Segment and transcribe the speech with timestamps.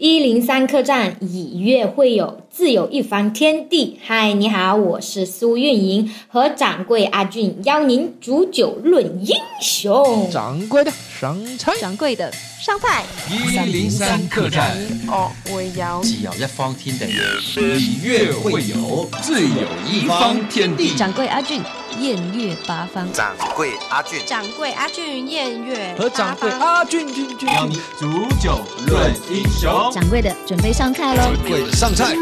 [0.00, 3.98] 一零三客栈，以乐会友，自有一番天地。
[4.00, 10.30] 嗨，你好，我是苏运莹，和掌柜阿俊邀您煮酒论英雄。
[10.30, 12.32] 掌柜的上菜，掌柜的
[12.68, 13.02] 上菜。
[13.30, 14.76] 一零三客栈，
[15.06, 17.06] 哦，我要只要一方天地，
[17.56, 20.94] 以乐会友，自有一方天地。
[20.94, 21.62] 掌柜阿俊。
[21.98, 29.90] 宴乐八方，掌柜阿俊，掌柜阿俊宴乐和掌柜阿俊君君，邀你煮酒论英雄。
[29.90, 31.22] 掌柜的准备上菜喽！
[31.22, 32.14] 掌柜的上菜。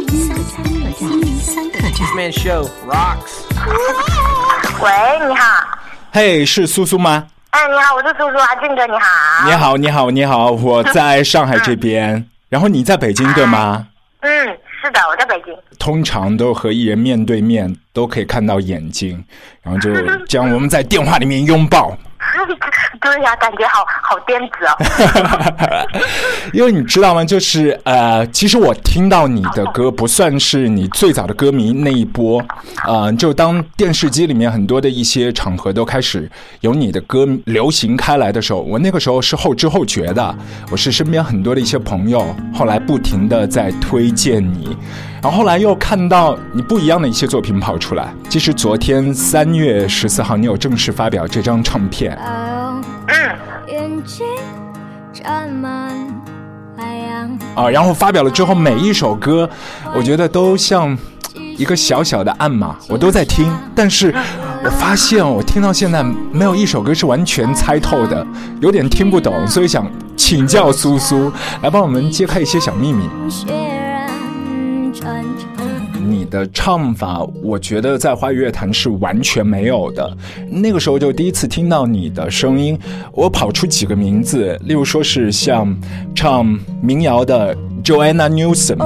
[1.43, 3.43] 三客栈，Man Show rocks。
[4.81, 5.79] 喂，你好。
[6.13, 7.27] 嘿，是苏苏吗？
[7.51, 9.47] 哎，你好，我是叔叔阿俊哥，你好。
[9.47, 13.87] 你好，你好，你好，我在上海这边，然后你在北京对吗？
[14.21, 14.59] 嗯。
[14.83, 15.53] 是的，我在北京。
[15.79, 19.25] 通常都和艺人面对面，都可以看到眼睛，
[19.63, 19.91] 然后就
[20.27, 21.97] 这样，我们在电话里面拥抱。
[23.01, 25.87] 对呀，感觉好好颠子哦。
[26.53, 27.25] 因为你知道吗？
[27.25, 32.43] 就是呃，其实我听到你的歌不算是你最早的歌迷那一波，
[32.87, 36.29] 呃，就当电视机里面很多的一些场合都开始
[36.61, 40.35] 有你的歌流行开来的时候，我那个时候是后知后觉的。
[40.71, 44.77] 我是身边很多的一些朋友，后来不停的在推荐你，
[45.23, 48.13] 然后后来又看到你不一样的一些作品跑出来。
[48.29, 52.17] 其实昨天三月十四号，你有正式发表这张唱片。
[53.69, 54.25] 眼睛
[55.13, 55.91] 沾满
[56.77, 59.49] 海洋啊，然后发表了之后，每一首歌，
[59.95, 60.97] 我觉得都像
[61.57, 64.15] 一个小小的暗码，我都在听，但是
[64.63, 68.25] 我发现我听到现在没有一首歌是完全猜透的，
[68.61, 69.85] 有点听不懂，所以想
[70.17, 73.09] 请教苏苏来帮我们揭开一些小秘密。
[76.27, 80.17] 的唱法，我觉得在华语乐坛是完全没有的。
[80.51, 82.79] 那个时候就第一次听到你的声音，
[83.13, 85.77] 我跑出几个名字，例如说是像
[86.15, 86.47] 唱
[86.83, 88.77] 民谣的 Joanna Newsom。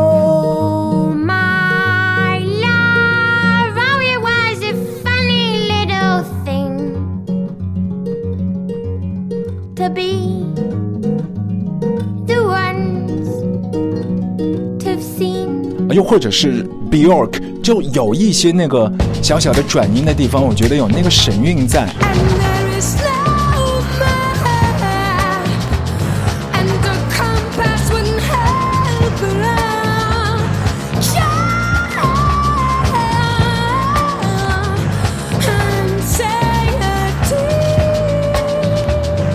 [15.92, 18.90] 又或者是 Bjork，就有一些那个
[19.23, 21.89] 小小的转音的地方，我觉得有那个神韵在。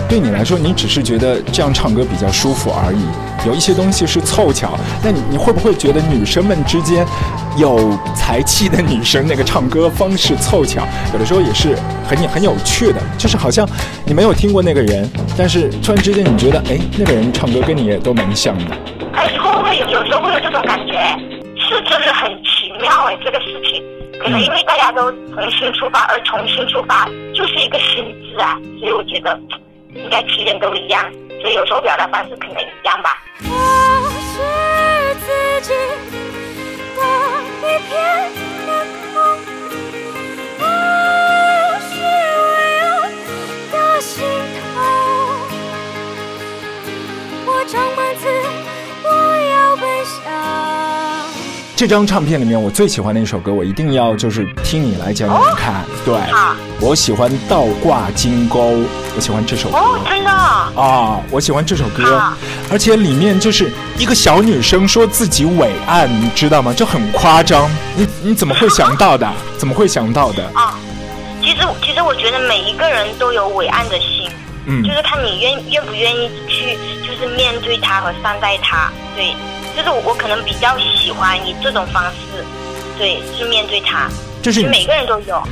[0.08, 3.00] 对你来说，你只是觉得这样唱歌比较舒服而已。
[3.46, 7.06] 有一些东西是凑巧，那你你会不会觉得女生们之间
[7.56, 11.76] 有才气的女生那个唱歌方式凑巧，有的时候也是
[12.08, 13.00] 很很有趣的。
[13.18, 13.68] 就是好像
[14.04, 18.76] 你没有听过那个人，但是突然之间你觉得，哎，那个人唱歌跟你也都蛮像的。
[19.14, 20.92] 哎，会不会有有时候会有这种感觉？
[21.56, 23.82] 是真的很奇妙哎，这个事情
[24.22, 29.38] 可能因为大家都重新出发而重新出发，就是一个新字啊，所以我觉得。
[29.94, 31.02] 应该起点都一样，
[31.40, 33.16] 所以有时候表达方式可能一样吧。
[33.40, 35.26] 我是自
[35.62, 35.72] 己
[51.76, 55.84] 这张唱片里面，我最喜欢的一首歌，我一定要就是听你来讲讲看。
[56.06, 56.16] 对，
[56.80, 58.72] 我喜欢《倒挂金钩》，
[59.14, 59.76] 我喜欢这首歌。
[59.76, 62.18] 哦，真的啊，我喜欢这首歌，
[62.72, 66.72] 而且里面就是一个小女生说自己伟岸，你知道吗？
[66.72, 67.70] 就很夸张。
[67.94, 69.30] 你你怎么会想到的？
[69.58, 70.50] 怎么会想到的？
[70.54, 70.78] 啊，
[71.42, 74.30] 其实其实我觉得每一个人都有伟岸的心，
[74.64, 79.34] 嗯，就是看你愿愿不愿意去，就是面对他和善待他，对。
[79.76, 82.42] 就是我，我可能比较喜欢以这种方式，
[82.96, 84.08] 对，去面对他。
[84.42, 85.42] 这是每个人都有。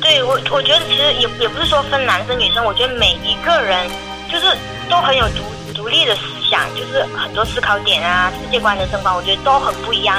[0.00, 3.88] 对我，我觉得其实也也不是说分男生女生，我觉得每一个人
[4.30, 4.46] 就是
[4.90, 10.18] 都很有独独立的思想，就是很多思考点啊、世界观、人生观，我觉得都很不一样，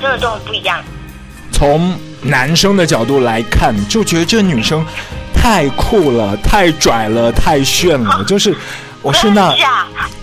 [0.00, 0.80] 真的都很不一样。
[1.52, 4.86] 从男生的角度来看，就觉得这个女生
[5.34, 8.56] 太酷了、太拽了、太炫了， 就是
[9.02, 9.52] 我是那。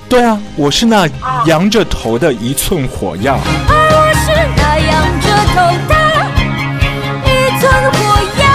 [0.08, 1.10] 对啊，我是那
[1.46, 3.40] 扬着头的一寸火药。
[3.68, 5.56] 我是那扬着头
[5.90, 5.94] 的
[7.26, 7.98] 一寸火
[8.40, 8.46] 药。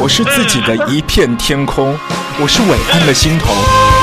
[0.00, 1.98] 我是自己的一片天空，
[2.40, 3.95] 我是伟岸的心头。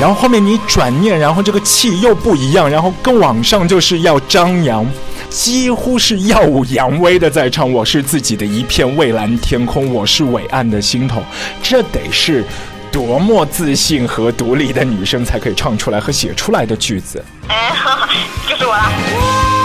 [0.00, 4.86] 然后后面你转念，然后这个气又不一样，然后跟网上就是要张扬，
[5.28, 11.22] 几乎是耀武扬威的在唱：“我是自己的一片蔚蓝天空，我是伟岸的心头。”
[11.62, 12.42] 这得是
[12.90, 17.22] 多么自信和独立的女生才可以唱出来和写出来的句子。
[17.48, 17.70] 哎，
[18.48, 19.59] 就是我啦。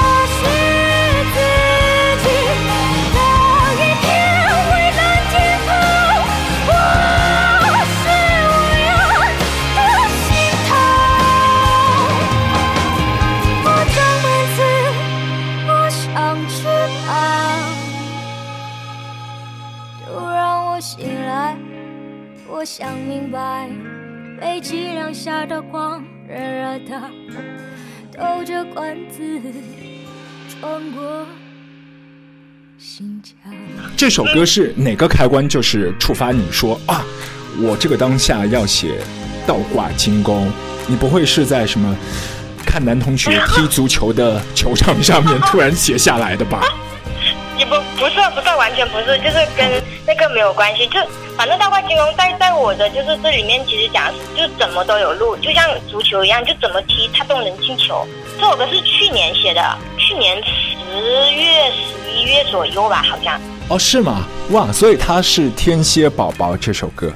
[22.65, 23.69] 想明白，
[24.41, 26.99] 被脊梁下的光，热热的。
[28.17, 29.21] 透着管子
[30.49, 31.27] 穿过
[32.79, 33.53] 心墙。
[33.95, 35.47] 这首歌是哪个开关？
[35.47, 37.05] 就是触发你说啊，
[37.59, 38.99] 我这个当下要写
[39.45, 40.47] 倒挂金钩。
[40.87, 41.95] 你不会是在什么
[42.65, 46.63] 看男同学踢足球的球场上面突然写下来的吧？
[47.57, 50.85] 也不不是不是完全不是，就是跟那个没有关系。
[50.87, 50.99] 就
[51.37, 58.05] 反正倒挂金龙在在我的就是这里面，其实讲就怎么都有路，就像足球一样，就怎么踢它都能进球。
[58.39, 59.61] 这首歌是去年写的，
[59.97, 63.39] 去年十月十一月左右吧，好像。
[63.69, 64.27] 哦，是吗？
[64.51, 67.11] 哇，所以它是天蝎宝宝这首歌。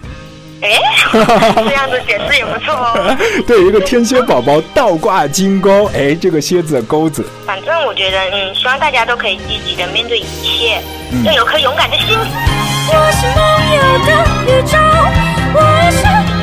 [0.62, 0.80] 哎，
[1.14, 3.18] 这样子解释也不错哦。
[3.48, 7.26] 对，一个天蝎宝宝倒挂金钩，哎，这个蝎子的钩子。
[7.46, 10.82] 反正我觉得，嗯，希望大家都可以积极的面对一切，
[11.24, 12.18] 要有颗勇敢的心。
[12.92, 13.42] 我是梦
[13.76, 14.10] 游的
[14.48, 14.78] 宇宙，
[15.54, 15.58] 我
[15.92, 15.98] 是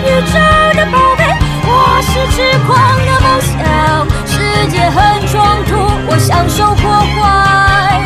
[0.07, 0.35] 宇宙
[0.79, 1.25] 的宝贝，
[1.67, 2.37] 我是痴
[2.67, 2.73] 狂
[3.05, 3.55] 的梦想。
[4.27, 4.35] 世
[4.69, 5.35] 界很冲
[5.67, 5.73] 突，
[6.09, 8.01] 我享受破坏，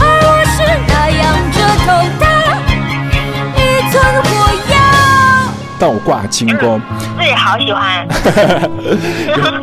[0.00, 0.56] 而我是
[0.86, 1.22] 那样
[1.52, 1.86] 着头
[5.78, 6.80] 倒挂金钩，
[7.18, 8.06] 自己好喜欢。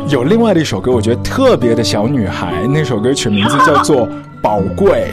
[0.08, 4.08] 有有另外的一首歌，我觉得特别的小女孩，那首歌曲名字叫做
[4.40, 5.12] 《宝贵》。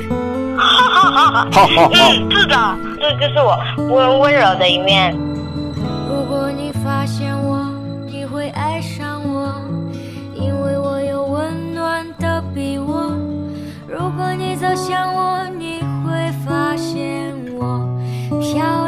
[0.57, 2.55] 好好好，嗯，是的，
[2.99, 3.57] 这就是我
[3.89, 5.13] 温温柔的一面。
[6.09, 7.67] 如果你发现我，
[8.07, 9.53] 你会爱上我，
[10.33, 13.11] 因为我有温暖的臂窝。
[13.87, 17.85] 如果你走向我，你会发现我
[18.39, 18.82] 漂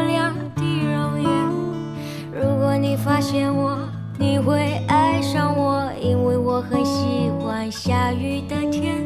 [3.16, 3.80] 发现我，
[4.20, 9.06] 你会爱上我，因为我很喜欢下雨的天。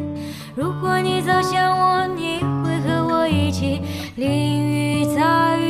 [0.56, 3.80] 如果你走向我，你会和我一起
[4.16, 5.69] 淋雨在雨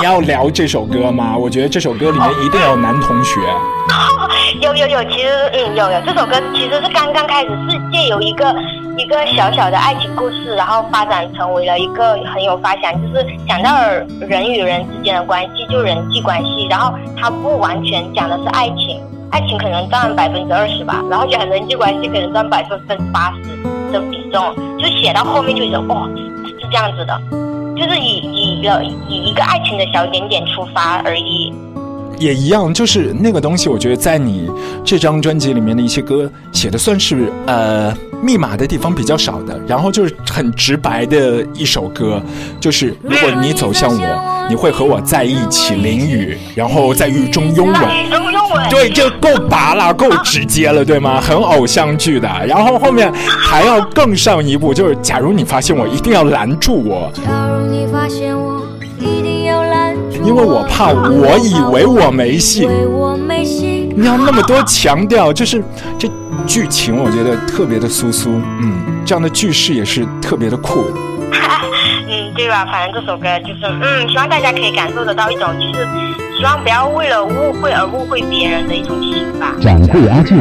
[0.00, 1.36] 你要聊这首歌吗？
[1.36, 3.38] 我觉得这首歌里面一定有男同学。
[4.62, 8.54] 有有有，其实嗯有有，这首歌其实是刚刚开始，是借由一个
[8.96, 26.08] 一个小小的爱情故事，然后发展成为了一个很有发想，就是讲到了人与人之间的关系，就人际关系，然后它不完全讲的是爱情，爱情可能占百分之二十吧，然后讲人际关系可能占百分之八十的比重，就写到后面就觉得哇
[26.46, 27.20] 是这样子的，
[27.80, 31.50] 就是以以一个以一个爱情的小点点出发而已。
[32.18, 34.46] 也一样，就是那个东西，我觉得在你
[34.84, 42.22] 这张专辑里面的一些歌写的算是呃密码的地方比较少的，然后就是很直白的一首歌，
[42.60, 47.74] 就是如果你走向我，你会和我在一起淋雨，然后在雨中拥吻。
[48.68, 51.20] 对，就够拔了，够直接了，对吗？
[51.20, 52.28] 很偶像剧的。
[52.46, 58.62] 然后后面还要更上一步，就是假如你发现我，一定要拦住我，假如你发现我，
[58.98, 62.66] 一定要拦住我，因为我怕我以为我没戏以。
[62.66, 63.92] 为我没戏。
[63.96, 65.62] 你要那么多强调，就是
[65.98, 66.08] 这
[66.46, 70.84] 剧情，我觉得特别的酥酥，嗯，这样的句式也是特别的酷。
[72.34, 72.64] 对吧？
[72.66, 75.86] 反正这首歌就是，嗯，希望大家可以感受得到一种，就是
[76.36, 79.54] 希望不要为了误会而误会别人的一种心吧。
[79.60, 80.38] 掌柜阿俊，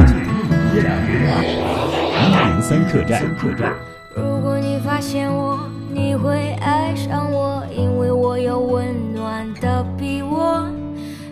[0.73, 3.23] 一零三客栈。
[4.15, 5.59] 如果你发现我，
[5.91, 10.65] 你会爱上我，因为我有温暖的臂窝。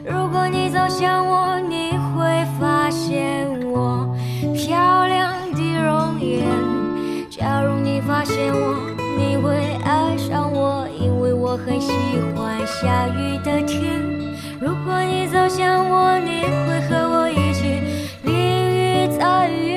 [0.05, 4.09] 如果你走向我，你会发现我
[4.53, 6.45] 漂亮的容颜。
[7.29, 8.75] 假如你发现我，
[9.17, 11.91] 你会爱上我因为我很喜
[12.35, 13.99] 欢下雨的天。
[14.59, 17.81] 如果你走向我你会和我一起
[18.23, 19.76] 淋雨在雨。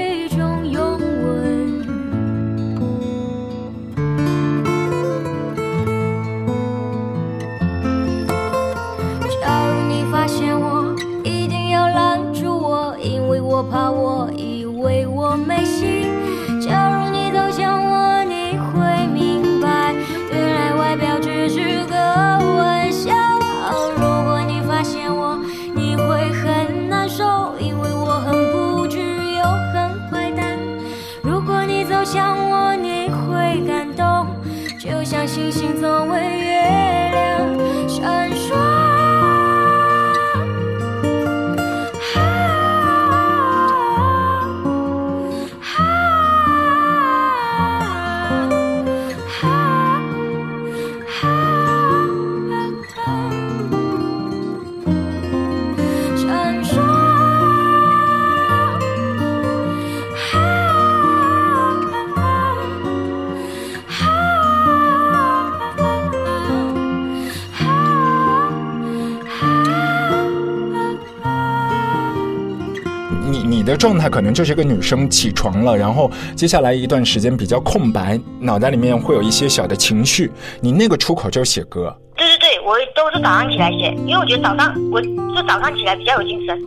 [73.81, 81.97] 状态可能就是一个女生起床了，然后接下来一段时间比较空白，脑袋里面会有一些小的情绪，你那个出口就是写歌。
[82.15, 85.09] 对对对，我都是早上起来写，因为我觉得早上我就
[85.49, 86.63] 早上起来比较有精神。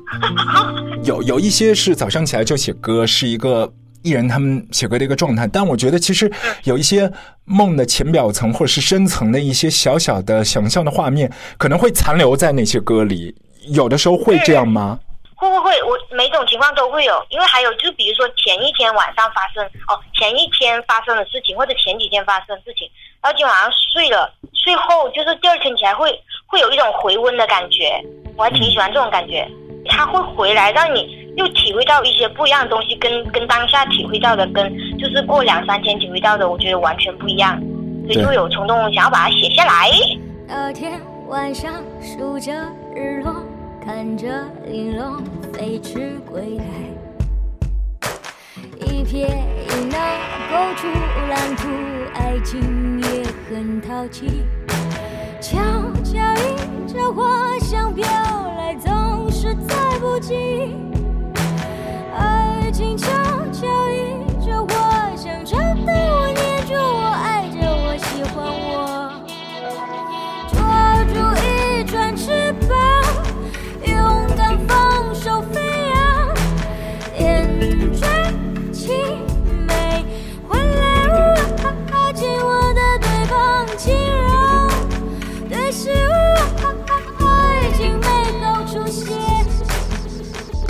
[1.05, 5.46] 有有一些是早上起来就写歌，是一个艺人他们写歌的一个状态。
[5.46, 6.32] 但我觉得其实
[6.63, 7.12] 有一些
[7.46, 13.36] 梦的浅表层或者是深层的一些小小的想象的画面，可能会残留在那些歌里。
[13.67, 14.98] 有的时候会这样吗？
[15.50, 22.89] 会会会，我每种情况都会有，因为还有就比如说前一天晚上发生哦，前一天发生的事情，或者前几天发生的事情，
[23.21, 28.01] 然后今晚上睡了，睡后就是第二天起来会会有一种回温的感觉，
[28.38, 29.47] 我还挺喜欢这种感觉，
[29.89, 37.59] 它会回来让你又体会到一些不一样的东西，跟跟当下体会到的，跟就是过两三天体会到的，我觉得完全不一样，
[38.05, 39.89] 所以就会有冲动想要把它写下来。
[40.47, 42.51] 那天晚上数着
[42.95, 43.33] 日落，
[43.85, 44.27] 看着
[44.65, 45.21] 玲珑
[45.51, 46.63] 飞驰归来，
[48.79, 50.17] 一撇一捺
[50.49, 50.87] 勾出
[51.29, 51.67] 蓝图，
[52.13, 54.45] 爱情也很淘气。
[55.41, 55.59] 悄
[56.01, 58.05] 悄迎着花香飘
[58.55, 60.73] 来，总是在不及。
[62.15, 62.97] 爱情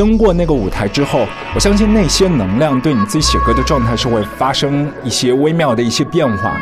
[0.04, 6.58] 登过那个舞台之后，我相信那些能量对你自己写歌的状态是会发生一些微妙的一些变化。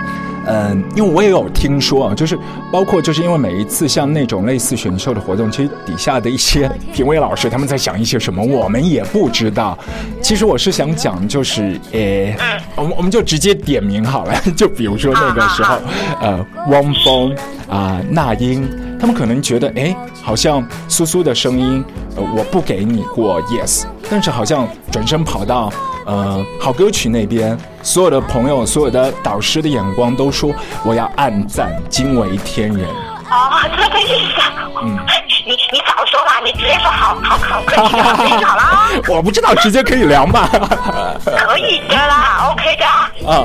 [0.46, 2.38] 嗯，因为我也有听说啊，就是
[2.72, 9.76] 包括就是因为每一次像那种类似选秀的活动，其实底下的一些评委老师他们在想一些什么，我们也不知道。
[10.22, 12.36] 其实我是想讲，就是诶，
[12.76, 15.80] 我们我们就直接点名好了， 就比如说那个时候，
[16.22, 17.36] 呃，汪峰
[17.68, 18.70] 啊、那英。
[19.02, 21.84] 他们可能觉得，哎，好像苏苏的声音，
[22.16, 25.74] 呃，我不给你过 yes，但是好像转身跑到
[26.06, 30.54] 呃好歌曲那边，所有的朋友、所有的导师的眼光都说
[30.86, 32.88] 我要暗赞，惊为天人。
[32.88, 34.06] 哦，这个意
[34.36, 34.42] 思。
[34.84, 34.98] 嗯，
[35.46, 38.90] 你你早说嘛，你直接说好好好歌曲好就好啦。
[39.10, 40.48] 我不知道，直接可以聊吗？
[41.26, 42.86] 可以的啦，OK 的。
[43.28, 43.44] 啊。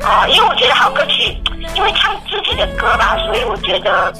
[0.00, 1.36] 哦，因为我觉得好歌曲，
[1.76, 4.12] 因为唱自己的歌吧，所以我觉得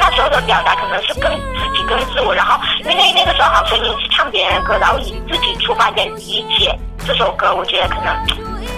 [0.00, 2.34] 那时候的表达可能是更自己、更自我。
[2.34, 6.74] 然后，因为那个时候好声音是唱别人歌，然后以自己出发点理解
[7.06, 8.06] 这首歌，我觉得可能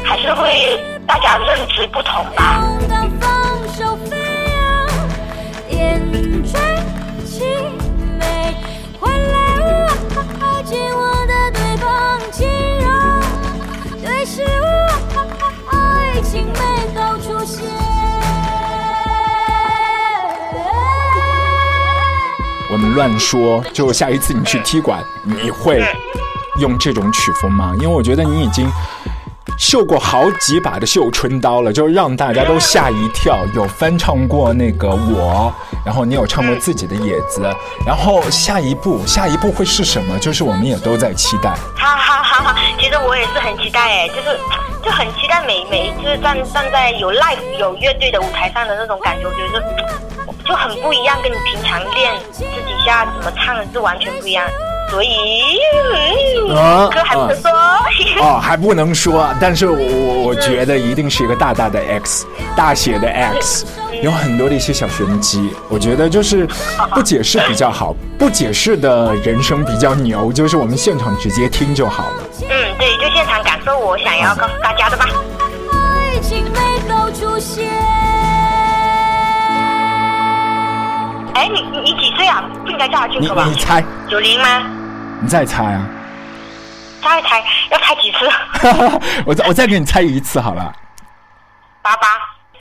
[0.04, 2.60] 还是会大家认知不同吧。
[16.34, 16.71] 勇敢
[22.92, 25.84] 乱说，就下一次你去踢馆，你会
[26.60, 27.72] 用这种曲风吗？
[27.80, 28.70] 因为我觉得你已经
[29.58, 33.44] 秀过好几把的绣春刀了，就让大家都吓一跳。
[33.54, 35.52] 有翻唱过那个我，
[35.84, 37.42] 然后你有唱过自己的野子，
[37.86, 40.18] 然后下一步，下一步会是什么？
[40.18, 41.50] 就是我们也都在期待。
[41.76, 42.56] 哈哈哈哈！
[42.78, 44.38] 其实我也是很期待哎，就是
[44.82, 49.62] 就很期待每每一次站站在有 live 有乐队的舞台上的那种感觉，我觉得
[50.52, 54.46] 就很不一样，跟你平常练私底下怎么唱的是完全不一样。
[54.90, 55.08] 所以，
[56.46, 57.50] 歌还不能说。
[58.20, 63.64] 哦，还不能说，但是我我我觉得一定是一个大大的 X，大写的 X，
[64.02, 65.54] 有很多的一些小玄机。
[65.70, 66.46] 我觉得就是
[66.90, 72.16] 不解释比较好，不解释的人生比较牛，就是我们现场直接听就好了。
[72.42, 75.08] 嗯，对，就现场感受我想要告诉大家的吧。
[75.72, 77.71] 爱情没够出现。
[81.34, 82.44] 哎，你你你几岁啊？
[82.64, 83.54] 不应该叫他俊你哥吧你？
[83.56, 84.62] 猜，九零吗？
[85.20, 85.86] 你再猜啊！
[87.02, 88.18] 再猜，要猜几次？
[89.26, 90.72] 我再我再给你猜一次好了。
[91.82, 92.06] 八八。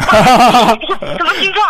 [1.18, 1.62] 什么星座？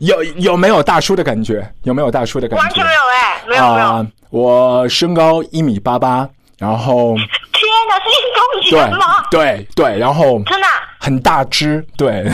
[0.00, 1.68] 有有没有大叔的感觉？
[1.82, 2.62] 有没有大叔的感觉？
[2.62, 3.86] 完全没有哎，没有没有。
[3.86, 7.16] 啊我身高一米八八，然后
[7.52, 9.24] 天哪，是运动对员吗？
[9.28, 10.72] 对对，然后真的啊？
[11.00, 12.30] 很大只，对，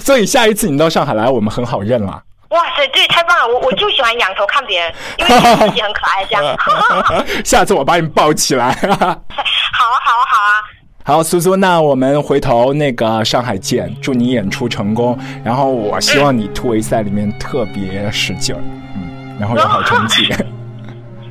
[0.00, 2.22] 所以下一次你到上海来，我们很好认了。
[2.50, 3.46] 哇塞，对，太棒了！
[3.46, 6.56] 我我就喜欢仰头看别人， 因为觉得自己很可爱，这样。
[7.44, 8.72] 下次我把你抱起来。
[8.90, 10.62] 好啊，好啊，好啊。
[11.02, 15.18] 好，苏苏，那我们回头那个上海见，祝你演出成功。
[15.44, 18.60] 然后我希望你突围赛里面特别使劲儿，
[18.96, 20.28] 嗯，然后有好成绩，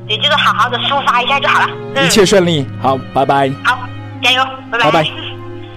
[0.08, 1.68] 你就是好好的抒发一下就好了。
[1.94, 2.66] 嗯一，切顺利。
[2.82, 3.50] 好，拜拜。
[3.64, 3.78] 好，
[4.22, 5.04] 加油，拜拜拜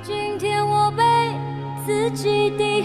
[0.01, 1.03] 今天我被
[1.85, 2.83] 自己的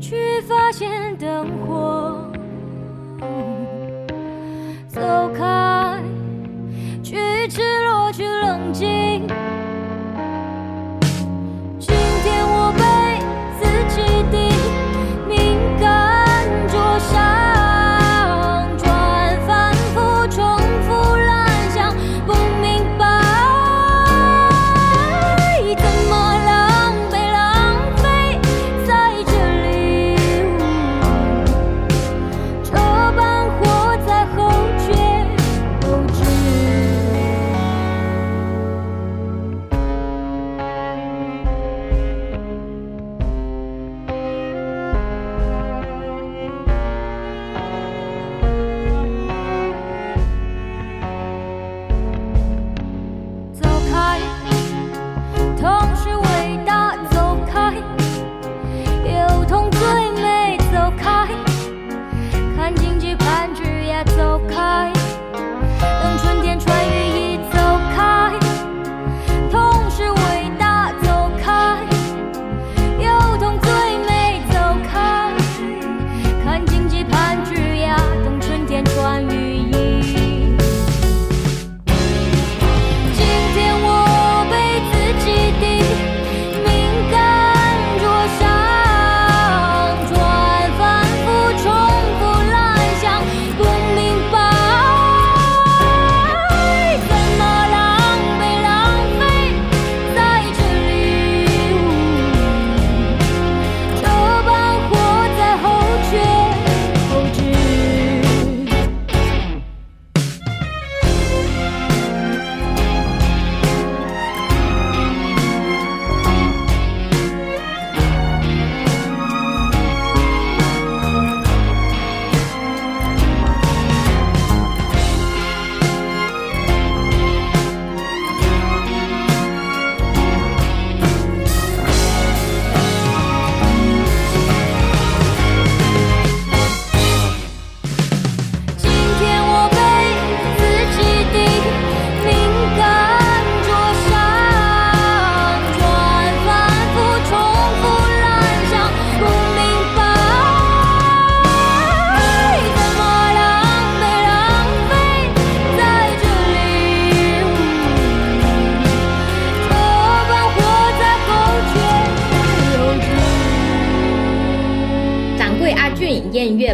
[0.00, 2.30] 去发现灯火。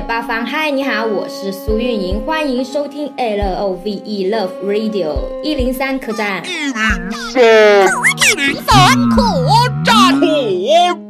[0.01, 6.43] 八方，嗨，你好，我是苏运莹，欢迎收听 L O V E Love Radio 一零三客栈。
[6.45, 6.51] 一
[8.35, 9.23] 零三客
[9.85, 10.21] 栈，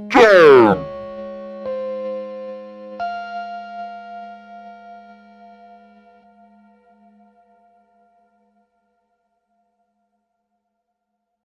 [0.09, 0.86] 客栈。